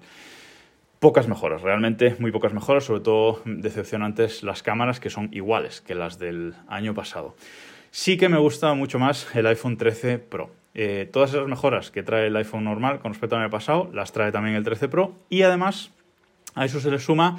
Pocas 1.00 1.28
mejoras, 1.28 1.62
realmente 1.62 2.16
muy 2.20 2.32
pocas 2.32 2.54
mejoras, 2.54 2.84
sobre 2.84 3.02
todo 3.02 3.42
decepcionantes 3.46 4.44
las 4.44 4.62
cámaras 4.62 5.00
que 5.00 5.10
son 5.10 5.30
iguales 5.32 5.82
que 5.82 5.96
las 5.96 6.20
del 6.20 6.54
año 6.68 6.94
pasado. 6.94 7.36
Sí 7.90 8.18
que 8.18 8.30
me 8.30 8.38
gusta 8.38 8.74
mucho 8.74 9.00
más 9.00 9.34
el 9.36 9.48
iPhone 9.48 9.78
13 9.78 10.20
Pro. 10.20 10.52
Eh, 10.74 11.10
todas 11.12 11.32
esas 11.34 11.48
mejoras 11.48 11.90
que 11.90 12.04
trae 12.04 12.28
el 12.28 12.36
iPhone 12.36 12.66
normal 12.66 13.00
con 13.00 13.14
respecto 13.14 13.36
al 13.36 13.44
año 13.44 13.52
pasado, 13.52 13.90
las 13.94 14.12
trae 14.12 14.32
también 14.32 14.56
el 14.56 14.64
13 14.64 14.90
Pro 14.90 15.16
y 15.30 15.42
además 15.42 15.92
a 16.56 16.66
eso 16.66 16.80
se 16.80 16.92
le 16.92 17.00
suma 17.00 17.38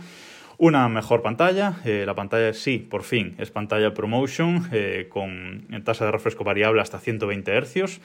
una 0.62 0.88
mejor 0.88 1.22
pantalla, 1.22 1.80
eh, 1.84 2.04
la 2.06 2.14
pantalla 2.14 2.52
sí, 2.52 2.78
por 2.78 3.02
fin, 3.02 3.34
es 3.38 3.50
pantalla 3.50 3.94
ProMotion 3.94 4.70
con 5.08 5.66
tasa 5.84 6.04
de 6.04 6.12
refresco 6.12 6.44
variable 6.44 6.80
hasta 6.80 6.98
120 6.98 7.60
Hz 7.62 8.00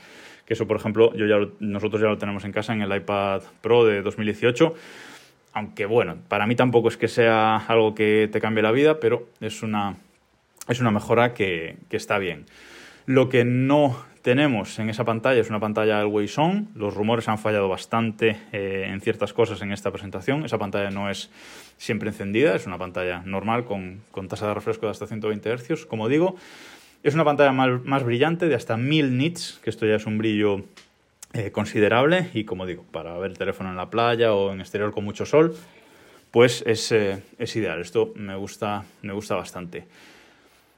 que 0.48 0.54
eso, 0.54 0.66
por 0.66 0.78
ejemplo, 0.78 1.14
yo 1.14 1.26
ya 1.26 1.46
nosotros 1.60 2.02
ya 2.02 2.08
lo 2.08 2.18
tenemos 2.18 2.46
en 2.46 2.54
casa 2.54 2.72
en 2.72 2.82
el 2.82 2.96
iPad 2.96 3.42
Pro 3.60 3.84
de 3.84 4.02
2018. 4.02 4.74
Aunque 5.52 5.86
bueno, 5.86 6.20
para 6.30 6.48
mí 6.48 6.56
tampoco 6.56 6.88
es 6.88 6.96
que 6.96 7.10
sea 7.10 7.58
algo 7.58 7.94
que 7.94 8.30
te 8.32 8.40
cambie 8.40 8.64
la 8.64 8.72
vida, 8.72 9.02
pero 9.02 9.28
es 9.42 9.62
una, 9.62 9.98
es 10.70 10.80
una 10.80 10.90
mejora 10.90 11.34
que, 11.34 11.76
está 11.92 12.18
bien. 12.18 12.46
Lo 13.06 13.28
que 13.28 13.44
no 13.44 14.02
tenemos 14.28 14.78
en 14.78 14.90
esa 14.90 15.06
pantalla 15.06 15.40
es 15.40 15.50
una 15.50 15.62
pantalla 15.62 16.02
Always 16.02 16.38
On. 16.38 16.68
Los 16.76 16.94
rumores 16.94 17.30
han 17.30 17.38
fallado 17.38 17.70
bastante 17.70 18.36
eh, 18.52 18.86
en 18.86 19.00
ciertas 19.00 19.32
cosas 19.32 19.62
en 19.62 19.72
esta 19.72 19.90
presentación. 19.90 20.44
Esa 20.44 20.58
pantalla 20.58 20.90
no 20.90 21.10
es 21.10 21.30
siempre 21.78 22.10
encendida, 22.10 22.54
es 22.54 22.68
una 22.68 22.78
pantalla 22.78 23.22
normal 23.24 23.64
con, 23.64 24.02
tasa 24.28 24.50
de 24.50 24.54
refresco 24.54 24.86
de 24.86 24.92
hasta 24.92 25.08
120 25.08 25.50
Hz, 25.60 25.86
como 25.86 26.10
digo. 26.10 26.36
Es 27.04 27.14
una 27.14 27.24
pantalla 27.24 27.54
más, 27.54 28.04
brillante 28.04 28.50
de 28.50 28.56
hasta 28.56 28.76
1000 28.76 29.18
nits, 29.18 29.62
que 29.64 29.70
esto 29.70 29.86
ya 29.86 29.96
es 29.96 30.06
un 30.06 30.18
brillo 30.18 30.66
eh, 31.32 31.52
considerable 31.52 32.30
y 32.34 32.44
como 32.44 32.66
digo, 32.66 32.84
para 32.92 33.18
ver 33.20 33.32
el 33.32 33.38
teléfono 33.38 33.70
en 33.70 33.78
la 33.78 33.90
playa 33.90 34.34
o 34.34 34.52
en 34.52 34.60
exterior 34.60 34.92
con 34.92 35.06
mucho 35.06 35.26
sol, 35.26 35.56
pues 36.32 36.66
es, 36.68 36.92
eh, 36.92 37.24
ideal. 37.40 37.80
Esto 37.80 38.12
me 38.18 38.36
gusta, 38.36 38.84
me 39.04 39.14
gusta 39.14 39.36
bastante. 39.36 39.86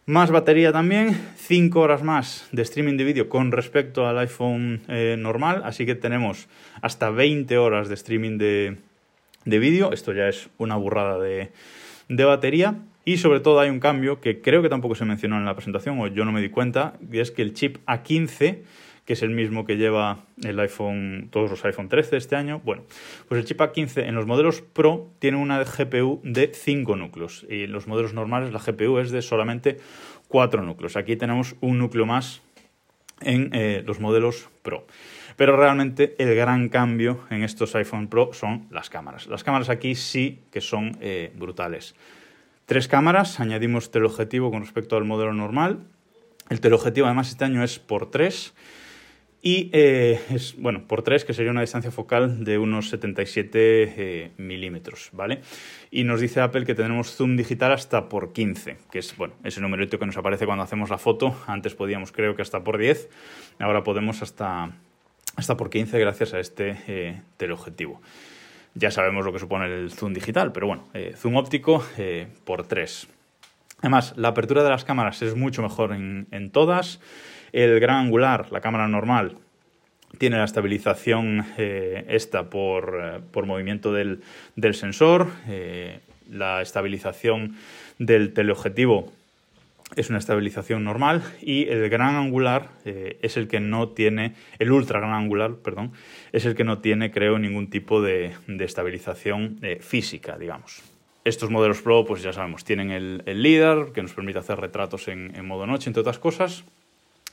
Más 0.10 0.32
batería 0.32 0.72
también, 0.72 1.16
5 1.36 1.80
horas 1.80 2.02
más 2.02 2.50
de 2.52 2.64
streaming 2.64 2.98
de 2.98 3.04
vídeo 3.04 3.30
con 3.30 3.52
respecto 3.52 4.08
al 4.08 4.18
iPhone 4.18 4.82
eh, 4.88 5.16
normal, 5.20 5.62
así 5.64 5.86
que 5.86 5.94
tenemos 5.94 6.48
hasta 6.82 7.12
20 7.12 7.56
horas 7.60 7.90
de 7.90 7.94
streaming 7.94 8.40
de, 8.40 8.78
de 9.46 9.60
vídeo. 9.60 9.92
Esto 9.92 10.12
ya 10.12 10.28
es 10.28 10.50
una 10.58 10.78
burrada 10.78 11.20
de, 11.20 11.52
de 12.08 12.26
batería. 12.26 12.80
Y 13.06 13.18
sobre 13.18 13.40
todo 13.40 13.60
hay 13.60 13.70
un 13.70 13.80
cambio 13.80 14.20
que 14.20 14.42
creo 14.42 14.64
que 14.64 14.70
tampoco 14.70 14.96
se 14.96 15.06
mencionó 15.06 15.38
en 15.38 15.46
la 15.46 15.54
presentación 15.54 16.00
o 16.00 16.08
yo 16.08 16.26
no 16.26 16.32
me 16.32 16.42
di 16.42 16.50
cuenta, 16.50 16.94
y 17.12 17.20
es 17.20 17.30
que 17.30 17.44
el 17.44 17.54
chip 17.54 17.78
A15, 17.86 18.64
que 19.10 19.14
es 19.14 19.24
el 19.24 19.32
mismo 19.32 19.66
que 19.66 19.76
lleva 19.76 20.20
el 20.44 20.60
iPhone, 20.60 21.30
todos 21.32 21.50
los 21.50 21.66
iPhone 21.66 21.90
13 21.90 22.16
este 22.16 22.36
año, 22.36 22.62
bueno, 22.64 22.84
pues 23.28 23.40
el 23.40 23.48
chip 23.48 23.60
A15 23.60 24.08
en 24.08 24.14
los 24.14 24.28
modelos 24.28 24.62
Pro 24.62 25.10
tiene 25.18 25.38
una 25.38 25.64
GPU 25.64 26.22
de 26.24 26.52
5 26.54 26.96
núcleos 26.96 27.44
y 27.50 27.64
en 27.64 27.72
los 27.72 27.88
modelos 27.88 28.14
normales 28.14 28.54
la 28.54 28.60
GPU 28.60 29.00
es 29.00 29.10
de 29.10 29.24
solamente 29.24 29.80
4 30.28 30.62
núcleos. 30.62 30.96
Aquí 30.96 31.16
tenemos 31.16 31.56
un 31.60 31.80
núcleo 31.80 32.06
más 32.06 32.44
en 33.22 33.50
eh, 33.54 33.82
los 33.84 34.00
modelos 34.00 34.48
Pro. 34.62 34.86
Pero 35.36 35.58
realmente 35.58 36.14
el 36.20 36.36
gran 36.36 36.70
cambio 36.70 37.22
en 37.32 37.42
estos 37.42 37.74
iPhone 37.74 38.10
Pro 38.10 38.30
son 38.34 38.68
las 38.70 38.92
cámaras. 38.92 39.26
Las 39.26 39.44
cámaras 39.44 39.70
aquí 39.70 39.96
sí 39.96 40.44
que 40.52 40.62
son 40.62 41.00
eh, 41.02 41.34
brutales. 41.36 41.96
Tres 42.68 42.88
cámaras, 42.88 43.40
añadimos 43.40 43.90
teleobjetivo 43.90 44.52
con 44.52 44.62
respecto 44.62 44.98
al 44.98 45.06
modelo 45.06 45.34
normal. 45.34 45.80
El 46.52 46.62
teleobjetivo 46.62 47.08
además 47.08 47.30
este 47.30 47.46
año 47.46 47.64
es 47.64 47.80
por 47.80 48.12
3 48.12 48.54
Y 49.42 49.70
eh, 49.72 50.20
es, 50.32 50.56
bueno, 50.58 50.86
por 50.86 51.02
3, 51.02 51.24
que 51.24 51.34
sería 51.34 51.52
una 51.52 51.62
distancia 51.62 51.92
focal 51.92 52.44
de 52.44 52.58
unos 52.58 52.90
77 52.90 53.60
eh, 53.62 54.32
milímetros, 54.38 55.10
¿vale? 55.14 55.42
Y 55.92 56.04
nos 56.04 56.20
dice 56.20 56.42
Apple 56.42 56.66
que 56.66 56.76
tenemos 56.76 57.16
zoom 57.16 57.38
digital 57.38 57.72
hasta 57.72 58.10
por 58.10 58.34
15, 58.34 58.78
que 58.92 59.00
es, 59.00 59.16
bueno, 59.16 59.36
ese 59.46 59.62
numerito 59.62 59.98
que 59.98 60.06
nos 60.06 60.18
aparece 60.18 60.46
cuando 60.46 60.64
hacemos 60.64 60.90
la 60.90 60.98
foto. 60.98 61.38
Antes 61.48 61.74
podíamos, 61.74 62.12
creo 62.12 62.36
que 62.36 62.42
hasta 62.42 62.66
por 62.66 62.78
10, 62.78 63.10
ahora 63.60 63.86
podemos 63.86 64.22
hasta, 64.22 64.72
hasta 65.38 65.56
por 65.56 65.70
15 65.70 65.98
gracias 66.00 66.34
a 66.34 66.40
este 66.42 66.78
eh, 66.88 67.22
teleobjetivo. 67.38 68.02
Ya 68.76 68.92
sabemos 68.92 69.24
lo 69.26 69.32
que 69.32 69.40
supone 69.40 69.66
el 69.68 69.92
zoom 69.92 70.14
digital, 70.14 70.52
pero 70.52 70.68
bueno, 70.68 70.90
zoom 71.16 71.38
óptico 71.38 71.84
por 72.44 72.68
3. 72.68 73.08
Además, 73.80 74.14
la 74.16 74.28
apertura 74.28 74.64
de 74.64 74.70
las 74.70 74.86
cámaras 74.86 75.22
es 75.22 75.36
mucho 75.36 75.62
mejor 75.64 75.94
en, 75.94 76.28
en 76.32 76.52
todas. 76.52 77.00
El 77.52 77.80
gran 77.80 78.06
angular, 78.06 78.52
la 78.52 78.62
cámara 78.62 78.88
normal, 78.88 79.38
tiene 80.18 80.38
la 80.38 80.46
estabilización 80.46 81.46
eh, 81.58 82.06
esta 82.08 82.50
por, 82.50 83.00
eh, 83.02 83.20
por 83.32 83.46
movimiento 83.46 83.94
del, 83.94 84.22
del 84.56 84.74
sensor. 84.74 85.28
Eh, 85.48 86.00
la 86.30 86.62
estabilización 86.62 87.56
del 88.00 88.34
teleobjetivo 88.34 89.12
es 89.96 90.10
una 90.10 90.20
estabilización 90.20 90.84
normal 90.84 91.24
y 91.42 91.68
el 91.68 91.90
gran 91.90 92.16
angular 92.16 92.70
es 92.86 93.38
el 93.38 93.48
que 93.48 93.60
no 93.60 93.90
tiene, 93.90 94.36
el 94.60 94.72
ultra 94.72 95.00
gran 95.00 95.14
angular, 95.14 95.56
perdón, 95.56 95.94
es 96.32 96.46
el 96.46 96.54
que 96.54 96.64
no 96.64 96.78
tiene, 96.78 97.10
creo, 97.10 97.40
ningún 97.40 97.72
tipo 97.72 98.00
de, 98.00 98.34
estabilización 98.60 99.60
física, 99.80 100.38
digamos. 100.38 100.84
Estos 101.26 101.50
modelos 101.50 101.82
Pro, 101.82 102.06
pues 102.06 102.22
ya 102.22 102.32
sabemos, 102.32 102.64
tienen 102.64 102.92
el, 102.92 103.24
el 103.26 103.42
LIDAR, 103.42 103.92
que 103.92 104.04
nos 104.04 104.14
permite 104.14 104.38
hacer 104.38 104.60
retratos 104.60 105.08
en, 105.08 105.36
en 105.36 105.48
modo 105.48 105.66
noche, 105.66 105.90
entre 105.90 106.02
otras 106.02 106.20
cosas, 106.20 106.64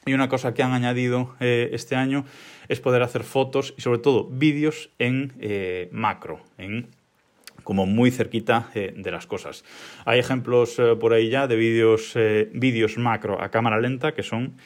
y 0.07 0.15
una 0.15 0.29
cosa 0.29 0.55
que 0.55 0.63
han 0.63 0.73
añadido 0.73 1.35
eh, 1.41 1.71
este 1.73 1.97
año 1.97 2.25
es 2.69 2.81
poder 2.81 3.03
hacer 3.03 3.25
fotos 3.25 3.75
y 3.77 3.81
sobre 3.81 3.99
todo 3.99 4.25
vídeos 4.25 4.91
en 4.99 5.35
eh, 5.41 5.89
macro, 5.93 6.41
en 6.59 6.89
como 7.65 7.87
muy 7.87 8.13
cerquita 8.13 8.71
eh, 8.75 8.95
de 8.97 9.11
las 9.11 9.27
cosas. 9.27 9.65
Hay 10.05 10.21
ejemplos 10.21 10.81
por 11.01 11.13
ahí 11.13 11.29
ya 11.29 11.49
de 11.49 11.57
vídeos, 11.57 12.15
vídeos 12.53 12.97
macro 12.97 13.43
a 13.43 13.51
cámara 13.51 13.81
lenta 13.81 14.15
que 14.15 14.23
son 14.23 14.57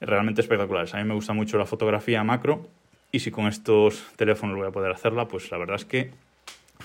realmente 0.00 0.40
espectaculares. 0.40 0.94
A 0.94 0.98
mí 0.98 1.04
me 1.04 1.14
gusta 1.14 1.32
mucho 1.32 1.58
la 1.58 1.66
fotografía 1.66 2.22
macro 2.22 2.68
y 3.10 3.18
si 3.18 3.32
con 3.32 3.48
estos 3.48 4.04
teléfonos 4.14 4.56
voy 4.56 4.68
a 4.68 4.70
poder 4.70 4.92
hacerla, 4.92 5.26
pues 5.26 5.50
la 5.50 5.58
verdad 5.58 5.76
es 5.76 5.84
que 5.84 6.12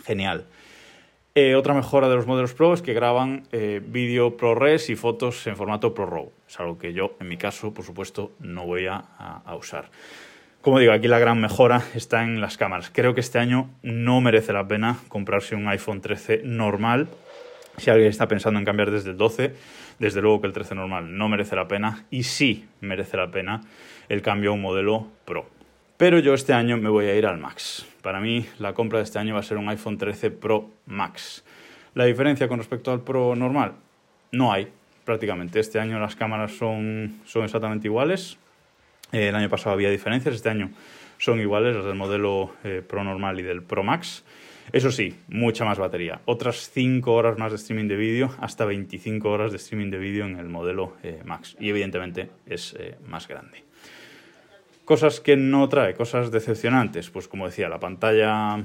genial. 0.06 0.46
Eh, 1.36 1.54
otra 1.54 1.76
mejora 1.76 2.10
de 2.10 2.16
los 2.16 2.26
modelos 2.26 2.54
Pro 2.54 2.74
es 2.74 2.82
que 2.82 2.94
graban 2.94 3.44
eh, 3.52 3.82
vídeo 3.86 4.36
ProRes 4.36 4.90
y 4.90 4.96
fotos 4.96 5.46
en 5.46 5.56
formato 5.56 5.94
ProRAW. 5.94 6.32
Es 6.48 6.60
algo 6.60 6.80
que 6.80 6.92
yo, 6.92 7.16
en 7.20 7.28
mi 7.28 7.38
caso, 7.38 7.72
por 7.72 7.86
supuesto, 7.86 8.32
no 8.40 8.66
voy 8.66 8.88
a, 8.88 9.04
usar. 9.56 9.92
Como 10.62 10.80
digo, 10.80 10.92
aquí 10.92 11.08
la 11.08 11.20
gran 11.20 11.40
mejora 11.40 11.84
está 11.94 12.24
en 12.24 12.42
las 12.42 12.58
cámaras. 12.58 12.90
Creo 12.92 13.14
que 13.14 13.22
este 13.22 13.38
año 13.38 13.70
no 13.84 14.22
merece 14.22 14.54
la 14.54 14.68
pena 14.68 14.98
comprarse 15.08 15.56
un 15.56 15.68
iPhone 15.68 16.02
13 16.02 16.42
normal. 16.44 17.08
Si 17.78 17.92
alguien 17.92 18.10
está 18.10 18.28
pensando 18.28 18.60
en 18.60 18.66
cambiar 18.66 18.90
desde 18.90 19.12
el 19.12 19.18
12, 19.18 19.54
desde 20.00 20.22
luego 20.22 20.42
que 20.42 20.48
el 20.48 20.54
13 20.54 20.76
normal 20.76 21.16
no 21.16 21.30
merece 21.30 21.56
la 21.56 21.68
pena 21.68 22.06
y 22.10 22.24
sí 22.24 22.68
merece 22.82 23.18
la 23.18 23.30
pena 23.30 23.62
el 24.10 24.22
cambio 24.24 24.50
a 24.50 24.54
un 24.54 24.62
modelo 24.62 25.08
Pro. 25.26 25.59
Pero 26.00 26.20
yo 26.20 26.34
este 26.34 26.54
año 26.54 26.78
me 26.78 26.88
voy 26.88 27.08
a 27.08 27.16
ir 27.18 27.26
al 27.26 27.40
Max. 27.40 27.86
Para 28.02 28.22
mí 28.22 28.46
la 28.58 28.74
compra 28.74 29.00
de 29.00 29.04
este 29.04 29.20
año 29.20 29.34
va 29.34 29.42
a 29.42 29.44
ser 29.44 29.58
un 29.58 29.68
iPhone 29.68 29.98
13 29.98 30.32
Pro 30.32 30.70
Max. 30.86 31.44
La 31.94 32.06
diferencia 32.06 32.48
con 32.48 32.58
respecto 32.58 32.94
al 32.94 33.02
Pro 33.02 33.36
normal, 33.36 33.74
no 34.32 34.54
hay 34.54 34.70
prácticamente. 35.04 35.60
Este 35.60 35.78
año 35.78 36.00
las 36.00 36.16
cámaras 36.16 36.54
son, 36.54 37.20
son 37.26 37.44
exactamente 37.44 37.90
iguales. 37.90 38.38
Eh, 39.12 39.28
el 39.28 39.36
año 39.36 39.50
pasado 39.50 39.74
había 39.74 39.90
diferencias, 39.90 40.36
este 40.36 40.48
año 40.48 40.72
son 41.18 41.42
iguales 41.42 41.76
las 41.76 41.84
del 41.84 41.96
modelo 41.96 42.54
eh, 42.64 42.82
Pro 42.82 43.04
normal 43.04 43.38
y 43.42 43.44
del 43.44 43.62
Pro 43.62 43.84
Max. 43.84 44.24
Eso 44.72 44.94
sí, 44.94 45.18
mucha 45.28 45.66
más 45.66 45.80
batería. 45.80 46.22
Otras 46.24 46.72
5 46.74 47.12
horas 47.12 47.38
más 47.38 47.52
de 47.52 47.58
streaming 47.58 47.90
de 47.90 47.98
vídeo, 47.98 48.34
hasta 48.40 48.64
25 48.64 49.30
horas 49.30 49.52
de 49.52 49.58
streaming 49.58 49.92
de 49.92 49.98
vídeo 49.98 50.26
en 50.26 50.40
el 50.40 50.48
modelo 50.48 50.96
eh, 51.04 51.22
Max. 51.26 51.58
Y 51.60 51.68
evidentemente 51.68 52.30
es 52.46 52.74
más 53.06 53.28
grande. 53.28 53.66
Cosas 54.90 55.20
que 55.20 55.38
no 55.38 55.70
trae, 55.70 55.94
cosas 55.94 56.32
decepcionantes, 56.32 57.12
pues 57.12 57.28
como 57.28 57.46
decía, 57.46 57.70
la 57.70 57.80
pantalla 57.80 58.64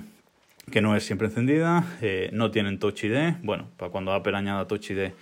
que 0.70 0.80
no 0.80 0.96
es 0.96 1.04
siempre 1.04 1.26
encendida, 1.26 1.84
eh, 2.00 2.30
no 2.32 2.50
tienen 2.50 2.78
Touch 2.78 3.04
ID. 3.04 3.34
Bueno, 3.42 3.68
para 3.76 3.92
cuando 3.92 4.10
Apple 4.14 4.34
añada 4.34 4.66
Touch 4.66 4.88
ID 4.88 5.12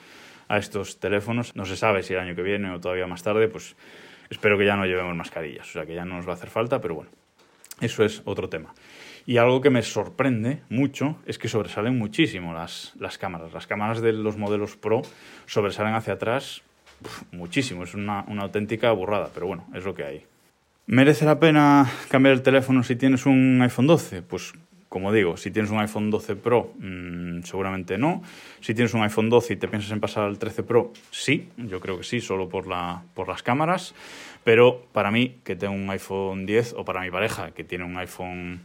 a 0.47 0.59
estos 0.59 1.01
teléfonos, 1.01 1.57
no 1.57 1.65
se 1.65 1.77
sabe 1.77 2.05
si 2.05 2.15
el 2.15 2.21
año 2.21 2.37
que 2.37 2.43
viene 2.43 2.71
o 2.71 2.79
todavía 2.79 3.09
más 3.09 3.25
tarde, 3.25 3.49
pues 3.49 3.75
espero 4.31 4.57
que 4.57 4.65
ya 4.65 4.77
no 4.77 4.87
llevemos 4.87 5.17
mascarillas, 5.17 5.69
o 5.71 5.73
sea 5.73 5.87
que 5.87 5.97
ya 5.97 6.05
no 6.05 6.15
nos 6.15 6.25
va 6.29 6.31
a 6.31 6.35
hacer 6.35 6.51
falta, 6.51 6.81
pero 6.81 6.95
bueno, 6.95 7.11
eso 7.81 8.05
es 8.05 8.23
otro 8.25 8.49
tema. 8.49 8.73
Y 9.27 9.39
algo 9.39 9.61
que 9.61 9.71
me 9.71 9.83
sorprende 9.83 10.63
mucho 10.69 11.17
es 11.27 11.37
que 11.37 11.49
sobresalen 11.49 11.99
muchísimo 11.99 12.55
las, 12.55 12.95
las 13.01 13.19
cámaras. 13.19 13.53
Las 13.53 13.67
cámaras 13.67 14.03
de 14.03 14.13
los 14.13 14.37
modelos 14.37 14.77
Pro 14.77 15.03
sobresalen 15.47 15.95
hacia 15.95 16.13
atrás 16.13 16.63
muchísimo, 17.33 17.83
es 17.83 17.95
una, 17.95 18.25
una 18.29 18.43
auténtica 18.43 18.93
burrada, 18.93 19.31
pero 19.35 19.49
bueno, 19.49 19.67
es 19.75 19.85
lo 19.85 19.95
que 19.95 20.05
hay. 20.05 20.27
¿Merece 20.87 21.25
la 21.25 21.39
pena 21.39 21.91
cambiar 22.09 22.35
el 22.35 22.43
teléfono 22.43 22.83
si 22.83 22.97
tienes 22.97 23.25
un 23.27 23.61
iPhone 23.63 23.87
12? 23.87 24.23
Pues 24.23 24.53
como 24.89 25.11
digo, 25.11 25.39
si 25.39 25.51
tienes 25.51 25.71
un 25.71 25.79
iPhone 25.79 26.11
12 26.11 26.37
Pro, 26.37 26.75
mmm, 26.79 27.41
seguramente 27.45 27.97
no. 27.97 28.23
Si 28.61 28.75
tienes 28.75 28.93
un 28.93 29.03
iPhone 29.03 29.31
12 29.31 29.55
y 29.55 29.57
te 29.57 29.67
piensas 29.67 29.91
en 29.93 30.01
pasar 30.01 30.25
al 30.25 30.39
13 30.39 30.65
Pro, 30.65 30.93
sí, 31.11 31.49
yo 31.57 31.81
creo 31.81 31.97
que 31.97 32.05
sí, 32.05 32.21
solo 32.21 32.49
por, 32.49 32.67
la, 32.67 33.03
por 33.15 33.27
las 33.27 33.43
cámaras. 33.43 33.95
Pero 34.45 34.85
para 34.93 35.11
mí, 35.11 35.37
que 35.45 35.57
tengo 35.57 35.73
un 35.73 35.89
iPhone 35.89 36.45
10, 36.45 36.75
o 36.77 36.85
para 36.85 37.01
mi 37.01 37.11
pareja, 37.11 37.53
que 37.53 37.65
tiene 37.65 37.85
un 37.85 37.97
iPhone 37.97 38.61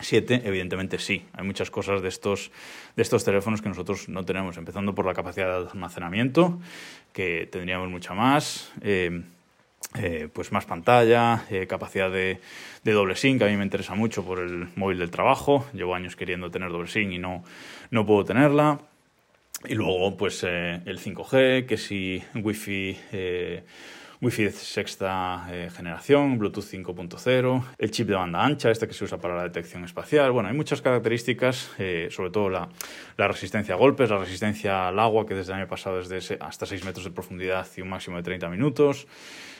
7, 0.00 0.42
evidentemente 0.44 0.98
sí. 0.98 1.24
Hay 1.32 1.46
muchas 1.46 1.70
cosas 1.70 2.02
de 2.02 2.08
estos, 2.08 2.50
de 2.94 3.02
estos 3.02 3.24
teléfonos 3.24 3.62
que 3.62 3.70
nosotros 3.70 4.08
no 4.10 4.24
tenemos, 4.24 4.58
empezando 4.58 4.94
por 4.94 5.06
la 5.06 5.14
capacidad 5.14 5.60
de 5.62 5.70
almacenamiento, 5.70 6.60
que 7.14 7.48
tendríamos 7.50 7.88
mucha 7.88 8.12
más. 8.12 8.70
Eh, 8.82 9.22
eh, 9.96 10.28
pues 10.32 10.50
más 10.50 10.64
pantalla, 10.64 11.44
eh, 11.50 11.66
capacidad 11.66 12.10
de, 12.10 12.40
doble 12.82 13.16
SIM, 13.16 13.38
que 13.38 13.44
a 13.44 13.48
mí 13.48 13.56
me 13.56 13.64
interesa 13.64 13.94
mucho 13.94 14.24
por 14.24 14.40
el 14.40 14.68
móvil 14.76 14.98
del 14.98 15.10
trabajo. 15.10 15.66
Llevo 15.72 15.94
años 15.94 16.16
queriendo 16.16 16.50
tener 16.50 16.70
doble 16.70 16.88
SIM 16.88 17.12
y 17.12 17.18
no, 17.18 17.44
no 17.90 18.04
puedo 18.04 18.24
tenerla. 18.24 18.80
Y 19.66 19.74
luego, 19.74 20.16
pues 20.16 20.44
eh, 20.44 20.80
el 20.84 20.98
5G, 20.98 21.66
que 21.66 21.76
si 21.76 22.22
Wi-Fi, 22.34 22.98
Wi-Fi 24.24 24.50
sexta 24.52 25.46
generación, 25.76 26.38
Bluetooth 26.38 26.64
5.0, 26.64 27.64
el 27.76 27.90
chip 27.90 28.08
de 28.08 28.14
banda 28.14 28.42
ancha, 28.42 28.70
este 28.70 28.88
que 28.88 28.94
se 28.94 29.04
usa 29.04 29.18
para 29.18 29.36
la 29.36 29.42
detección 29.42 29.84
espacial. 29.84 30.32
Bueno, 30.32 30.48
hay 30.48 30.56
muchas 30.56 30.80
características, 30.80 31.72
sobre 32.08 32.30
todo 32.30 32.48
la, 32.48 32.70
la, 33.18 33.28
resistencia 33.28 33.74
a 33.74 33.76
golpes, 33.76 34.08
la 34.08 34.16
resistencia 34.16 34.88
al 34.88 34.98
agua, 34.98 35.26
que 35.26 35.34
desde 35.34 35.52
el 35.52 35.58
año 35.58 35.68
pasado 35.68 36.00
es 36.00 36.08
de 36.08 36.38
hasta 36.40 36.64
6 36.64 36.84
metros 36.86 37.04
de 37.04 37.10
profundidad 37.10 37.66
y 37.76 37.82
un 37.82 37.90
máximo 37.90 38.16
de 38.16 38.22
30 38.22 38.48
minutos. 38.48 39.06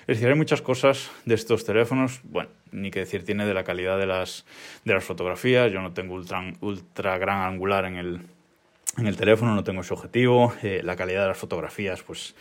Es 0.06 0.16
decir, 0.16 0.28
hay 0.28 0.34
muchas 0.34 0.62
cosas 0.62 1.10
de 1.26 1.34
estos 1.34 1.66
teléfonos, 1.66 2.20
bueno, 2.24 2.48
ni 2.72 2.90
que 2.90 3.00
decir 3.00 3.22
tiene 3.22 3.44
de 3.44 3.52
la 3.52 3.64
calidad 3.64 3.98
de 3.98 4.06
las, 4.06 4.46
de 4.84 4.94
las 4.94 5.04
fotografías, 5.04 5.70
yo 5.72 5.82
no 5.82 5.92
tengo 5.92 6.14
ultra, 6.14 6.42
ultra 6.62 7.18
gran 7.18 7.42
angular 7.42 7.84
en 7.84 7.96
el, 7.96 8.20
en 8.96 9.06
el 9.06 9.16
teléfono, 9.16 9.54
no 9.54 9.62
tengo 9.62 9.82
ese 9.82 9.92
objetivo, 9.92 10.54
eh, 10.62 10.80
la 10.82 10.96
calidad 10.96 11.22
de 11.22 11.28
las 11.28 11.38
fotografías, 11.38 12.02
pues 12.02 12.34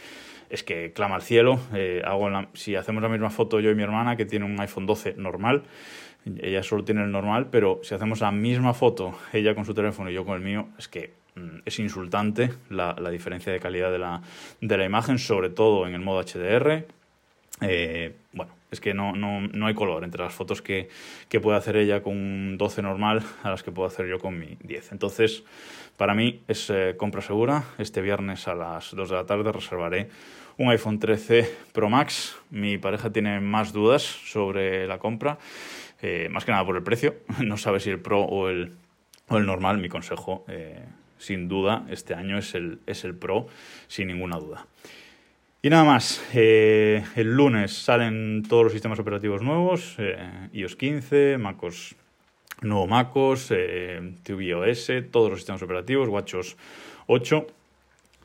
es 0.53 0.63
que 0.63 0.93
clama 0.93 1.15
al 1.15 1.23
cielo. 1.23 1.59
Eh, 1.73 2.01
hago 2.05 2.29
si 2.53 2.75
hacemos 2.75 3.01
la 3.01 3.09
misma 3.09 3.31
foto 3.31 3.59
yo 3.59 3.71
y 3.71 3.75
mi 3.75 3.83
hermana, 3.83 4.15
que 4.15 4.25
tiene 4.25 4.45
un 4.45 4.59
iPhone 4.59 4.85
12 4.85 5.15
normal, 5.17 5.63
ella 6.25 6.61
solo 6.63 6.83
tiene 6.83 7.03
el 7.03 7.11
normal, 7.11 7.47
pero 7.51 7.79
si 7.83 7.95
hacemos 7.95 8.21
la 8.21 8.31
misma 8.31 8.73
foto, 8.73 9.17
ella 9.33 9.55
con 9.55 9.65
su 9.65 9.73
teléfono 9.73 10.09
y 10.09 10.13
yo 10.13 10.23
con 10.25 10.35
el 10.35 10.41
mío, 10.41 10.67
es 10.77 10.87
que 10.87 11.13
mm, 11.35 11.61
es 11.65 11.79
insultante 11.79 12.51
la, 12.69 12.93
diferencia 13.09 13.51
de 13.51 13.59
calidad 13.59 13.91
de 13.91 13.99
la, 13.99 14.21
de 14.61 14.77
la 14.77 14.85
imagen, 14.85 15.17
sobre 15.17 15.49
todo 15.49 15.87
en 15.87 15.95
el 15.95 16.01
modo 16.01 16.21
HDR 16.21 16.85
eh, 17.61 18.15
bueno, 18.31 18.51
es 18.71 18.79
que 18.79 18.93
no, 18.93 19.13
no, 19.13 19.41
no, 19.41 19.67
hay 19.67 19.73
color 19.73 20.03
entre 20.03 20.23
las 20.23 20.33
fotos 20.33 20.61
que, 20.61 20.89
que, 21.29 21.39
puede 21.39 21.57
hacer 21.57 21.77
ella 21.77 22.01
con 22.01 22.13
un 22.13 22.57
12 22.57 22.81
normal 22.81 23.23
a 23.43 23.51
las 23.51 23.63
que 23.63 23.71
puedo 23.71 23.87
hacer 23.87 24.07
yo 24.07 24.19
con 24.19 24.37
mi 24.37 24.57
10. 24.61 24.91
Entonces, 24.91 25.43
para 25.95 26.15
mí 26.15 26.41
es 26.47 26.69
eh, 26.69 26.95
compra 26.97 27.21
segura. 27.21 27.63
Este 27.77 28.01
viernes 28.01 28.47
a 28.47 28.55
las 28.55 28.95
2 28.95 29.09
de 29.09 29.15
la 29.15 29.25
tarde 29.25 29.51
reservaré 29.51 30.09
un 30.57 30.69
iPhone 30.69 30.99
13 30.99 31.55
Pro 31.71 31.89
Max. 31.89 32.35
Mi 32.49 32.77
pareja 32.77 33.11
tiene 33.11 33.39
más 33.39 33.73
dudas 33.73 34.03
sobre 34.03 34.87
la 34.87 34.99
compra, 34.99 35.37
eh, 36.01 36.27
más 36.31 36.45
que 36.45 36.51
nada 36.51 36.65
por 36.65 36.75
el 36.75 36.83
precio. 36.83 37.15
No 37.43 37.57
sabe 37.57 37.79
si 37.79 37.89
el 37.89 37.99
Pro 37.99 38.21
o 38.21 38.49
el, 38.49 38.73
o 39.27 39.37
el 39.37 39.45
normal. 39.45 39.77
Mi 39.79 39.89
consejo, 39.89 40.45
sin 41.17 41.47
duda, 41.47 41.85
este 41.89 42.13
año 42.13 42.37
es 42.37 42.53
el, 42.55 42.79
es 42.85 43.03
el 43.03 43.15
Pro, 43.15 43.47
sin 43.87 44.07
ninguna 44.07 44.37
duda. 44.37 44.67
Y 45.65 45.69
nada 45.69 45.85
más, 45.85 46.21
eh, 46.33 47.05
el 47.15 47.37
lunes 47.37 47.71
salen 47.71 48.43
todos 48.43 48.65
los 48.65 48.73
sistemas 48.73 48.99
operativos 48.99 49.41
nuevos, 49.41 49.95
eh, 49.97 50.17
iOS 50.51 50.75
15, 50.75 51.37
MacOS, 51.37 51.95
nuevo 52.63 52.85
MacOS, 52.85 53.47
eh, 53.51 54.13
tvOS, 54.23 54.91
todos 55.09 55.29
los 55.29 55.39
sistemas 55.39 55.61
operativos, 55.63 56.09
WatchOS 56.09 56.57
8, 57.07 57.47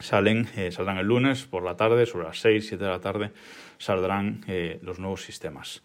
salen, 0.00 0.48
eh, 0.56 0.70
saldrán 0.70 0.98
el 0.98 1.06
lunes 1.06 1.44
por 1.44 1.62
la 1.62 1.76
tarde, 1.76 2.06
sobre 2.06 2.26
las 2.26 2.40
6, 2.40 2.66
7 2.68 2.84
de 2.84 2.90
la 2.90 3.00
tarde, 3.00 3.32
saldrán 3.78 4.44
los 4.82 4.98
nuevos 4.98 5.22
sistemas. 5.22 5.82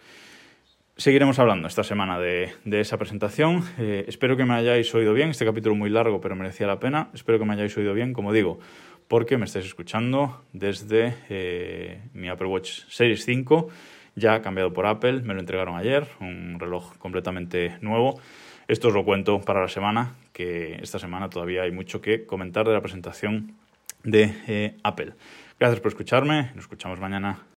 Seguiremos 0.95 1.39
hablando 1.39 1.67
esta 1.67 1.83
semana 1.83 2.19
de, 2.19 2.53
esa 2.65 2.97
presentación. 2.97 3.63
Eh, 3.79 4.05
espero 4.07 4.37
que 4.37 4.45
me 4.45 4.53
hayáis 4.53 4.93
oído 4.93 5.15
bien. 5.15 5.31
Este 5.31 5.43
capítulo 5.43 5.73
muy 5.73 5.89
largo, 5.89 6.21
pero 6.21 6.35
merecía 6.35 6.67
la 6.67 6.79
pena. 6.79 7.09
Espero 7.15 7.39
que 7.39 7.45
me 7.45 7.53
hayáis 7.53 7.75
oído 7.77 7.95
bien, 7.95 8.13
como 8.13 8.31
digo, 8.31 8.59
porque 9.07 9.39
me 9.39 9.45
estáis 9.45 9.65
escuchando 9.65 10.43
desde 10.53 11.15
eh, 11.29 11.99
mi 12.13 12.29
Apple 12.29 12.45
Watch 12.45 12.83
Series 12.89 13.25
5, 13.25 13.69
ya 14.15 14.43
cambiado 14.43 14.71
por 14.71 14.85
Apple. 14.85 15.23
Me 15.23 15.33
lo 15.33 15.39
entregaron 15.39 15.75
ayer, 15.77 16.07
un 16.19 16.59
reloj 16.59 16.95
completamente 16.99 17.75
nuevo. 17.81 18.21
Esto 18.67 18.89
os 18.89 18.93
lo 18.93 19.03
cuento 19.03 19.41
para 19.41 19.61
la 19.61 19.69
semana, 19.69 20.13
que 20.31 20.75
esta 20.75 20.99
semana 20.99 21.27
todavía 21.27 21.63
hay 21.63 21.71
mucho 21.71 22.01
que 22.01 22.27
comentar 22.27 22.67
de 22.67 22.73
la 22.73 22.81
presentación 22.81 23.55
de 24.03 24.35
eh, 24.47 24.77
Apple. 24.83 25.13
Gracias 25.59 25.79
por 25.81 25.91
escucharme. 25.91 26.51
Nos 26.55 26.65
escuchamos 26.65 26.99
mañana. 26.99 27.52